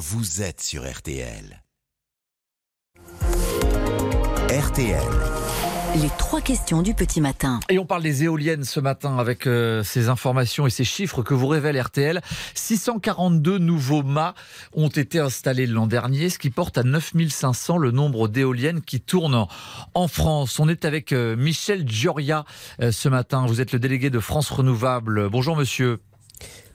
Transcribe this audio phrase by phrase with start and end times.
[0.00, 1.62] vous êtes sur RTL.
[4.48, 5.02] RTL.
[6.00, 7.60] Les trois questions du petit matin.
[7.68, 11.34] Et on parle des éoliennes ce matin avec euh, ces informations et ces chiffres que
[11.34, 12.22] vous révèle RTL.
[12.54, 14.32] 642 nouveaux mâts
[14.74, 19.46] ont été installés l'an dernier, ce qui porte à 9500 le nombre d'éoliennes qui tournent
[19.92, 20.58] en France.
[20.58, 22.46] On est avec euh, Michel Gioria
[22.80, 23.44] euh, ce matin.
[23.46, 25.28] Vous êtes le délégué de France Renouvelable.
[25.28, 25.98] Bonjour monsieur.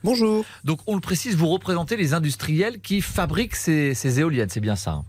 [0.04, 0.44] Bonjour.
[0.64, 4.76] Donc on le précise, vous représentez les industriels qui fabriquent ces, ces éoliennes, c'est bien
[4.76, 5.04] ça hein?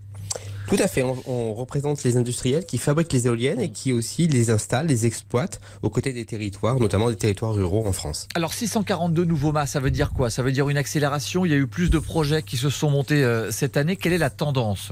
[0.67, 1.01] Tout à fait.
[1.01, 5.61] On, représente les industriels qui fabriquent les éoliennes et qui aussi les installent, les exploitent
[5.81, 8.27] aux côtés des territoires, notamment des territoires ruraux en France.
[8.35, 10.29] Alors 642 nouveaux mâts, ça veut dire quoi?
[10.29, 11.45] Ça veut dire une accélération?
[11.45, 13.95] Il y a eu plus de projets qui se sont montés euh, cette année.
[13.95, 14.91] Quelle est la tendance?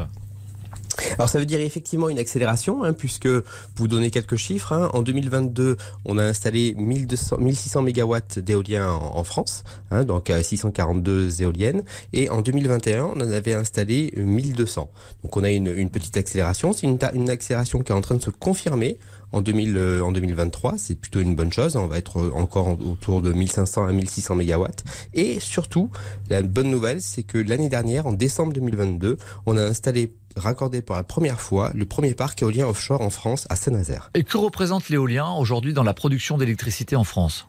[1.17, 3.27] Alors ça veut dire effectivement une accélération, hein, puisque
[3.75, 9.23] vous donner quelques chiffres, hein, en 2022, on a installé 1200, 1600 mégawatts d'éoliens en,
[9.23, 11.83] France, hein, donc 642 éoliennes,
[12.13, 14.89] et en 2021, on en avait installé 1200.
[15.23, 18.15] Donc on a une, une petite accélération, c'est une, une accélération qui est en train
[18.15, 18.97] de se confirmer
[19.35, 20.75] en, 2000, euh, en 2023.
[20.77, 21.75] C'est plutôt une bonne chose.
[21.75, 24.83] On va être encore autour de 1500 à 1600 mégawatts.
[25.13, 25.91] Et surtout,
[26.29, 30.95] la bonne nouvelle, c'est que l'année dernière, en décembre 2022, on a installé raccordé pour
[30.95, 34.09] la première fois le premier parc éolien offshore en France à Saint-Nazaire.
[34.15, 37.47] Et que représente l'éolien aujourd'hui dans la production d'électricité en France?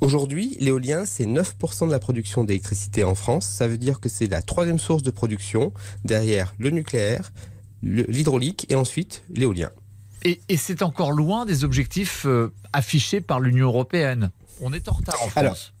[0.00, 3.46] Aujourd'hui, l'éolien, c'est 9% de la production d'électricité en France.
[3.46, 5.72] Ça veut dire que c'est la troisième source de production
[6.04, 7.32] derrière le nucléaire,
[7.82, 9.70] l'hydraulique et ensuite l'éolien.
[10.24, 14.30] Et, c'est encore loin des objectifs euh, affichés par l'Union européenne.
[14.60, 15.72] On est en retard en France.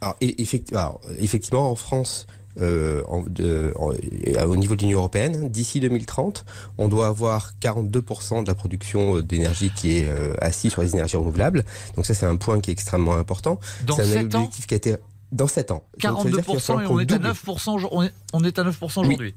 [0.00, 2.26] Alors, effectivement, en France,
[2.60, 5.48] euh, au niveau de l'Union européenne.
[5.48, 6.44] D'ici 2030,
[6.78, 10.94] on doit avoir 42% de la production euh, d'énergie qui est euh, assise sur les
[10.94, 11.64] énergies renouvelables.
[11.94, 13.60] Donc ça, c'est un point qui est extrêmement important.
[13.88, 14.96] C'est un objectif qui a été
[15.30, 15.84] dans 7 ans.
[16.00, 17.88] 42% et on est, à 9%,
[18.32, 19.34] on est, à 9% aujourd'hui.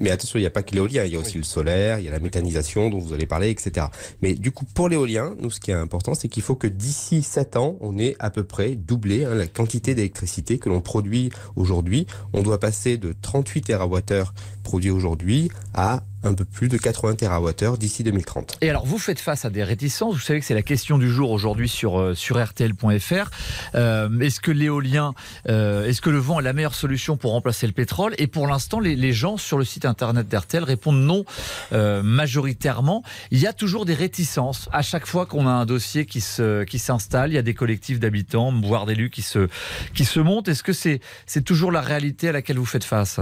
[0.00, 2.04] Mais attention, il n'y a pas que l'éolien, il y a aussi le solaire, il
[2.04, 3.86] y a la méthanisation dont vous allez parler, etc.
[4.22, 7.22] Mais du coup, pour l'éolien, nous, ce qui est important, c'est qu'il faut que d'ici
[7.22, 11.30] 7 ans, on ait à peu près doublé hein, la quantité d'électricité que l'on produit
[11.56, 12.06] aujourd'hui.
[12.32, 14.24] On doit passer de 38 TWh
[14.68, 18.58] produits aujourd'hui à un peu plus de 80 TWh d'ici 2030.
[18.60, 20.14] Et alors, vous faites face à des réticences.
[20.14, 23.30] Vous savez que c'est la question du jour aujourd'hui sur, euh, sur RTL.fr.
[23.74, 25.14] Euh, est-ce que l'éolien,
[25.48, 28.14] euh, est-ce que le vent est la meilleure solution pour remplacer le pétrole?
[28.18, 31.24] Et pour l'instant, les, gens sur le site internet d'RTL répondent non
[31.72, 33.02] majoritairement.
[33.30, 34.68] Il y a toujours des réticences.
[34.70, 36.22] À chaque fois qu'on a un dossier qui,
[36.66, 39.48] qui s'installe, il y a des collectifs d'habitants, voire d'élus qui se,
[39.94, 40.48] qui se montent.
[40.48, 43.18] Est-ce que c'est, c'est toujours la réalité à laquelle vous faites face?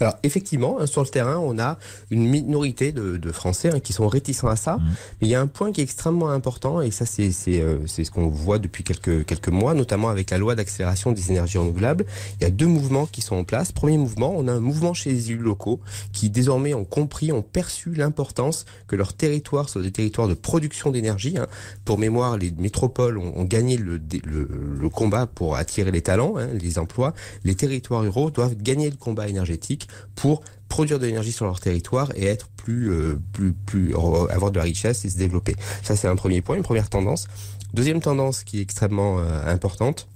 [0.00, 1.78] Alors effectivement, hein, sur le terrain, on a
[2.10, 4.76] une minorité de, Français hein, qui sont réticents à ça.
[4.76, 4.82] Mmh.
[5.20, 8.04] Mais il y a un point qui est extrêmement important, et ça c'est euh, c'est
[8.04, 12.06] ce qu'on voit depuis quelques, quelques mois, notamment avec la loi d'accélération des énergies renouvelables.
[12.40, 13.72] Il y a deux mouvements qui sont en place.
[13.72, 15.80] Premier mouvement, on a un mouvement chez les élus locaux
[16.12, 20.90] qui désormais ont compris, ont perçu l'importance que leurs territoires soient des territoires de production
[20.90, 21.36] d'énergie.
[21.38, 21.46] Hein.
[21.84, 27.14] Pour mémoire, les métropoles ont, gagné le, le, combat pour attirer les talents, les emplois.
[27.44, 32.12] Les territoires ruraux doivent gagner le combat énergétique pour produire de l'énergie sur leur territoire
[32.16, 32.36] et
[32.68, 33.18] euh,
[33.66, 35.56] plus, avoir de la richesse et se développer.
[35.82, 37.28] Ça, c'est un premier point, une première tendance.
[37.74, 40.08] Deuxième tendance qui est extrêmement euh, importante,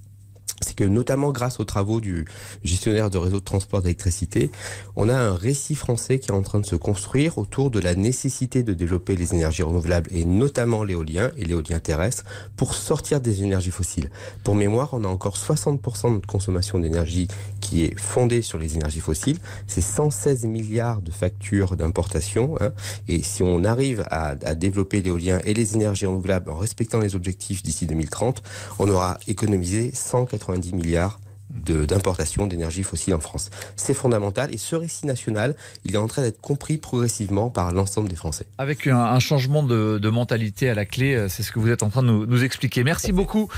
[0.61, 2.25] c'est que notamment grâce aux travaux du
[2.63, 4.51] gestionnaire de réseau de transport d'électricité,
[4.95, 7.95] on a un récit français qui est en train de se construire autour de la
[7.95, 12.23] nécessité de développer les énergies renouvelables et notamment l'éolien et l'éolien terrestre
[12.55, 14.09] pour sortir des énergies fossiles.
[14.43, 17.27] Pour mémoire, on a encore 60% de notre consommation d'énergie
[17.59, 19.37] qui est fondée sur les énergies fossiles.
[19.67, 22.55] C'est 116 milliards de factures d'importation.
[22.59, 22.71] Hein.
[23.07, 27.15] et si on arrive à, à développer l'éolien et les énergies renouvelables en respectant les
[27.15, 28.43] objectifs d'ici 2030,
[28.79, 31.19] on aura économisé 180 90 milliards
[31.65, 33.49] d'importation d'énergie fossile en France.
[33.75, 38.07] C'est fondamental et ce récit national, il est en train d'être compris progressivement par l'ensemble
[38.07, 38.45] des Français.
[38.57, 41.89] Avec un, changement de, mentalité à la clé, euh, c'est ce que vous êtes en
[41.89, 42.85] train de nous, expliquer.
[42.85, 43.49] Merci beaucoup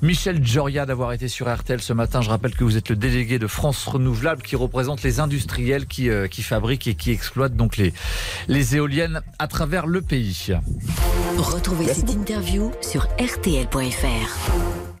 [0.00, 2.22] Michel Joria d'avoir été sur RTL ce matin.
[2.22, 6.08] Je rappelle que vous êtes le délégué de France Renouvelable qui représente les industriels qui,
[6.08, 7.92] euh, qui fabriquent et qui exploitent donc les,
[8.46, 10.52] les éoliennes à travers le pays.
[11.36, 14.99] Retrouvez cette interview sur rtl.fr.